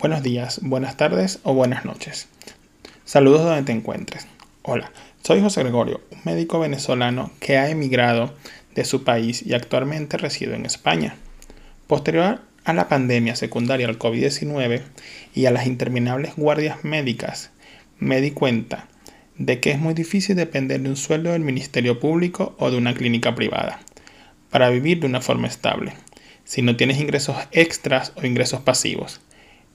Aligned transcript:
buenos 0.00 0.22
días, 0.22 0.60
buenas 0.62 0.96
tardes 0.96 1.40
o 1.42 1.52
buenas 1.52 1.84
noches. 1.84 2.26
Saludos 3.04 3.42
donde 3.42 3.64
te 3.64 3.72
encuentres. 3.72 4.26
Hola, 4.62 4.92
soy 5.22 5.42
José 5.42 5.62
Gregorio, 5.62 6.00
un 6.10 6.20
médico 6.24 6.58
venezolano 6.58 7.30
que 7.38 7.58
ha 7.58 7.68
emigrado 7.68 8.34
de 8.74 8.86
su 8.86 9.04
país 9.04 9.44
y 9.44 9.52
actualmente 9.52 10.16
reside 10.16 10.54
en 10.54 10.64
España. 10.64 11.16
Posterior 11.86 12.40
a 12.64 12.72
la 12.72 12.88
pandemia 12.88 13.36
secundaria 13.36 13.88
al 13.88 13.98
COVID-19 13.98 14.80
y 15.34 15.44
a 15.44 15.50
las 15.50 15.66
interminables 15.66 16.34
guardias 16.34 16.82
médicas, 16.82 17.50
me 17.98 18.22
di 18.22 18.30
cuenta 18.30 18.88
de 19.36 19.60
que 19.60 19.70
es 19.70 19.78
muy 19.78 19.92
difícil 19.92 20.34
depender 20.34 20.80
de 20.80 20.88
un 20.88 20.96
sueldo 20.96 21.32
del 21.32 21.42
Ministerio 21.42 22.00
Público 22.00 22.54
o 22.58 22.70
de 22.70 22.78
una 22.78 22.94
clínica 22.94 23.34
privada 23.34 23.80
para 24.48 24.70
vivir 24.70 25.00
de 25.00 25.06
una 25.08 25.20
forma 25.20 25.46
estable, 25.46 25.92
si 26.44 26.62
no 26.62 26.74
tienes 26.76 26.98
ingresos 26.98 27.36
extras 27.52 28.14
o 28.16 28.24
ingresos 28.24 28.60
pasivos. 28.60 29.20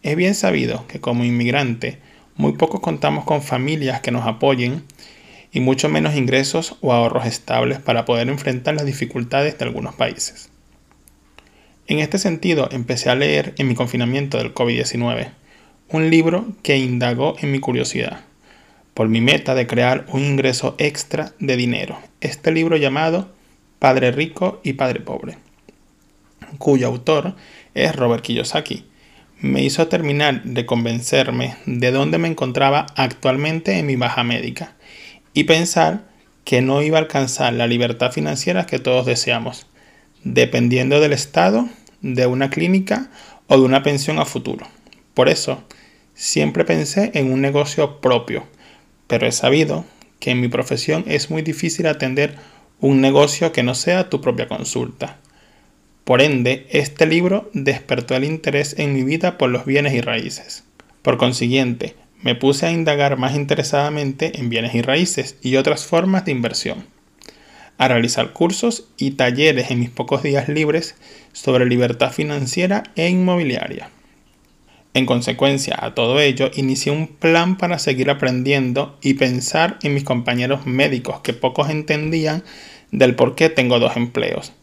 Es 0.04 0.16
bien 0.16 0.36
sabido 0.36 0.88
que 0.88 1.00
como 1.00 1.24
inmigrante 1.24 2.00
muy 2.36 2.54
pocos 2.54 2.82
contamos 2.82 3.24
con 3.24 3.42
familias 3.42 4.02
que 4.02 4.12
nos 4.12 4.28
apoyen 4.28 4.84
y 5.52 5.62
mucho 5.62 5.88
menos 5.88 6.16
ingresos 6.16 6.76
o 6.82 6.92
ahorros 6.92 7.26
estables 7.26 7.80
para 7.80 8.04
poder 8.04 8.28
enfrentar 8.28 8.76
las 8.76 8.86
dificultades 8.86 9.58
de 9.58 9.64
algunos 9.64 9.96
países. 9.96 10.50
En 11.88 12.00
este 12.00 12.18
sentido, 12.18 12.68
empecé 12.72 13.10
a 13.10 13.16
leer 13.16 13.54
en 13.58 13.68
mi 13.68 13.76
confinamiento 13.76 14.38
del 14.38 14.54
COVID-19 14.54 15.30
un 15.90 16.10
libro 16.10 16.48
que 16.62 16.78
indagó 16.78 17.36
en 17.40 17.52
mi 17.52 17.60
curiosidad 17.60 18.22
por 18.94 19.08
mi 19.08 19.22
meta 19.22 19.56
de 19.56 19.68
crear 19.68 20.06
un 20.10 20.24
ingreso 20.24 20.76
extra 20.78 21.34
de 21.40 21.56
dinero. 21.56 21.98
Este 22.22 22.52
libro 22.52 22.76
llamado 22.76 23.30
Padre 23.78 24.12
Rico 24.12 24.60
y 24.64 24.74
Padre 24.74 25.02
Pobre, 25.02 25.38
cuyo 26.58 26.88
autor 26.88 27.36
es 27.76 27.96
Robert 27.96 28.24
Kiyosaki 28.24 28.86
me 29.46 29.64
hizo 29.64 29.88
terminar 29.88 30.44
de 30.44 30.66
convencerme 30.66 31.56
de 31.68 31.92
dónde 31.92 32.18
me 32.18 32.28
encontraba 32.28 32.88
actualmente 32.96 33.78
en 33.78 33.86
mi 33.86 33.96
baja 33.96 34.24
médica 34.24 34.76
y 35.34 35.44
pensar 35.44 36.04
que 36.44 36.62
no 36.62 36.82
iba 36.82 36.98
a 36.98 37.02
alcanzar 37.02 37.54
la 37.54 37.68
libertad 37.68 38.12
financiera 38.12 38.66
que 38.66 38.80
todos 38.80 39.06
deseamos, 39.06 39.68
dependiendo 40.24 41.00
del 41.00 41.14
estado, 41.14 41.70
de 42.02 42.26
una 42.26 42.50
clínica 42.50 43.10
o 43.48 43.58
de 43.58 43.64
una 43.64 43.84
pensión 43.84 44.18
a 44.18 44.26
futuro. 44.26 44.68
Por 45.14 45.30
eso, 45.30 45.64
siempre 46.16 46.66
pensé 46.66 47.12
en 47.14 47.32
un 47.32 47.42
negocio 47.42 48.02
propio, 48.02 48.48
pero 49.08 49.28
he 49.28 49.32
sabido 49.32 49.86
que 50.20 50.32
en 50.32 50.42
mi 50.42 50.48
profesión 50.48 51.04
es 51.08 51.30
muy 51.30 51.44
difícil 51.44 51.86
atender 51.86 52.36
un 52.80 53.00
negocio 53.00 53.52
que 53.52 53.64
no 53.64 53.76
sea 53.76 54.10
tu 54.10 54.22
propia 54.22 54.48
consulta. 54.48 55.20
Por 56.06 56.22
ende, 56.22 56.68
este 56.70 57.08
libro 57.08 57.50
despertó 57.54 58.16
el 58.16 58.26
interés 58.26 58.76
en 58.78 58.94
mi 58.94 59.04
vida 59.04 59.40
por 59.40 59.50
los 59.50 59.66
bienes 59.66 59.96
y 59.96 60.02
raíces. 60.02 60.64
Por 61.02 61.18
consiguiente, 61.18 61.96
me 62.22 62.36
puse 62.36 62.68
a 62.68 62.72
indagar 62.72 63.18
más 63.18 63.36
interesadamente 63.36 64.40
en 64.40 64.50
bienes 64.50 64.76
y 64.76 64.84
raíces 64.84 65.38
y 65.42 65.56
otras 65.56 65.88
formas 65.88 66.24
de 66.24 66.32
inversión, 66.32 66.86
a 67.80 67.88
realizar 67.88 68.34
cursos 68.34 68.88
y 68.98 69.12
talleres 69.12 69.72
en 69.72 69.80
mis 69.80 69.90
pocos 69.90 70.22
días 70.22 70.48
libres 70.48 70.94
sobre 71.34 71.66
libertad 71.66 72.12
financiera 72.12 72.84
e 72.96 73.10
inmobiliaria. 73.10 73.90
En 74.94 75.08
consecuencia 75.08 75.76
a 75.80 75.96
todo 75.96 76.20
ello, 76.20 76.52
inicié 76.54 76.92
un 76.92 77.08
plan 77.08 77.58
para 77.58 77.80
seguir 77.80 78.12
aprendiendo 78.12 78.98
y 79.02 79.16
pensar 79.16 79.80
en 79.82 79.96
mis 79.96 80.04
compañeros 80.04 80.68
médicos 80.68 81.22
que 81.22 81.34
pocos 81.34 81.72
entendían 81.72 82.44
del 82.92 83.16
por 83.16 83.34
qué 83.34 83.50
tengo 83.50 83.80
dos 83.80 83.98
empleos 83.98 84.54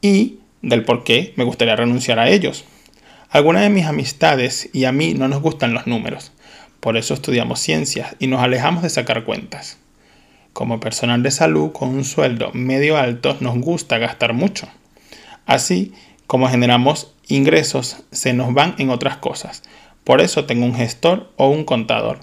y 0.00 0.38
del 0.62 0.84
por 0.84 1.04
qué 1.04 1.32
me 1.36 1.44
gustaría 1.44 1.76
renunciar 1.76 2.18
a 2.18 2.28
ellos. 2.28 2.64
Algunas 3.30 3.62
de 3.62 3.70
mis 3.70 3.86
amistades 3.86 4.70
y 4.72 4.84
a 4.84 4.92
mí 4.92 5.14
no 5.14 5.28
nos 5.28 5.42
gustan 5.42 5.74
los 5.74 5.86
números, 5.86 6.32
por 6.80 6.96
eso 6.96 7.14
estudiamos 7.14 7.60
ciencias 7.60 8.16
y 8.18 8.26
nos 8.26 8.40
alejamos 8.40 8.82
de 8.82 8.90
sacar 8.90 9.24
cuentas. 9.24 9.78
Como 10.52 10.80
personal 10.80 11.22
de 11.22 11.30
salud 11.30 11.72
con 11.72 11.90
un 11.90 12.04
sueldo 12.04 12.50
medio 12.52 12.96
alto 12.96 13.36
nos 13.40 13.58
gusta 13.58 13.98
gastar 13.98 14.32
mucho. 14.32 14.68
Así 15.46 15.92
como 16.26 16.48
generamos 16.48 17.14
ingresos 17.26 18.04
se 18.10 18.32
nos 18.32 18.54
van 18.54 18.74
en 18.78 18.90
otras 18.90 19.16
cosas. 19.16 19.62
Por 20.04 20.20
eso 20.20 20.46
tengo 20.46 20.64
un 20.64 20.74
gestor 20.74 21.32
o 21.36 21.48
un 21.48 21.64
contador. 21.64 22.20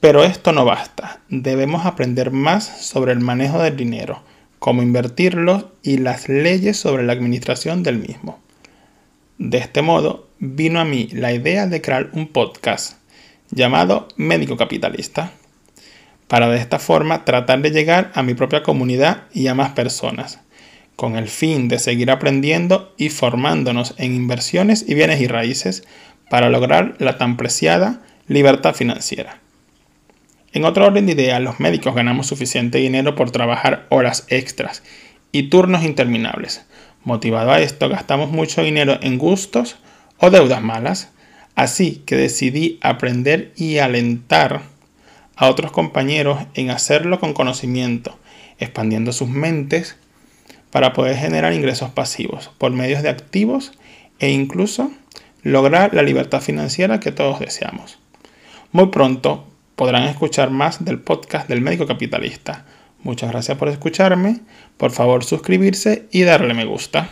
Pero 0.00 0.24
esto 0.24 0.52
no 0.52 0.64
basta. 0.64 1.20
Debemos 1.28 1.84
aprender 1.84 2.30
más 2.30 2.64
sobre 2.64 3.12
el 3.12 3.20
manejo 3.20 3.62
del 3.62 3.76
dinero, 3.76 4.22
cómo 4.58 4.82
invertirlo 4.82 5.72
y 5.82 5.98
las 5.98 6.28
leyes 6.28 6.76
sobre 6.76 7.04
la 7.04 7.12
administración 7.12 7.82
del 7.82 7.98
mismo. 7.98 8.38
De 9.38 9.58
este 9.58 9.82
modo, 9.82 10.28
vino 10.38 10.80
a 10.80 10.84
mí 10.84 11.08
la 11.12 11.32
idea 11.32 11.66
de 11.66 11.80
crear 11.80 12.10
un 12.12 12.28
podcast 12.28 12.98
llamado 13.50 14.08
Médico 14.16 14.56
Capitalista, 14.56 15.32
para 16.26 16.48
de 16.48 16.58
esta 16.58 16.78
forma 16.78 17.24
tratar 17.24 17.62
de 17.62 17.70
llegar 17.70 18.10
a 18.14 18.22
mi 18.22 18.34
propia 18.34 18.62
comunidad 18.62 19.24
y 19.32 19.46
a 19.46 19.54
más 19.54 19.70
personas, 19.70 20.40
con 20.96 21.16
el 21.16 21.28
fin 21.28 21.68
de 21.68 21.78
seguir 21.78 22.10
aprendiendo 22.10 22.92
y 22.98 23.08
formándonos 23.08 23.94
en 23.96 24.14
inversiones 24.14 24.84
y 24.86 24.94
bienes 24.94 25.20
y 25.20 25.26
raíces 25.26 25.84
para 26.28 26.50
lograr 26.50 26.96
la 26.98 27.16
tan 27.16 27.36
preciada 27.36 28.02
libertad 28.26 28.74
financiera. 28.74 29.40
En 30.58 30.64
otro 30.64 30.86
orden 30.86 31.06
de 31.06 31.12
ideas, 31.12 31.40
los 31.40 31.60
médicos 31.60 31.94
ganamos 31.94 32.26
suficiente 32.26 32.78
dinero 32.78 33.14
por 33.14 33.30
trabajar 33.30 33.86
horas 33.90 34.26
extras 34.28 34.82
y 35.30 35.50
turnos 35.50 35.84
interminables. 35.84 36.66
Motivado 37.04 37.52
a 37.52 37.60
esto, 37.60 37.88
gastamos 37.88 38.32
mucho 38.32 38.64
dinero 38.64 38.98
en 39.00 39.18
gustos 39.18 39.76
o 40.18 40.30
deudas 40.30 40.60
malas. 40.60 41.10
Así 41.54 42.02
que 42.04 42.16
decidí 42.16 42.80
aprender 42.82 43.52
y 43.54 43.78
alentar 43.78 44.62
a 45.36 45.48
otros 45.48 45.70
compañeros 45.70 46.40
en 46.54 46.70
hacerlo 46.70 47.20
con 47.20 47.34
conocimiento, 47.34 48.18
expandiendo 48.58 49.12
sus 49.12 49.28
mentes 49.28 49.94
para 50.72 50.92
poder 50.92 51.16
generar 51.16 51.52
ingresos 51.52 51.90
pasivos 51.90 52.50
por 52.58 52.72
medios 52.72 53.04
de 53.04 53.10
activos 53.10 53.70
e 54.18 54.30
incluso 54.30 54.90
lograr 55.44 55.94
la 55.94 56.02
libertad 56.02 56.40
financiera 56.40 56.98
que 56.98 57.12
todos 57.12 57.38
deseamos. 57.38 58.00
Muy 58.72 58.88
pronto 58.88 59.47
podrán 59.78 60.02
escuchar 60.08 60.50
más 60.50 60.84
del 60.84 60.98
podcast 60.98 61.48
del 61.48 61.60
médico 61.60 61.86
capitalista. 61.86 62.66
Muchas 63.04 63.30
gracias 63.30 63.56
por 63.56 63.68
escucharme. 63.68 64.40
Por 64.76 64.90
favor 64.90 65.22
suscribirse 65.24 66.08
y 66.10 66.22
darle 66.22 66.52
me 66.52 66.64
gusta. 66.64 67.08